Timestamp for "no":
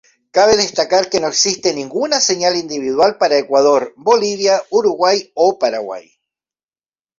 1.19-1.27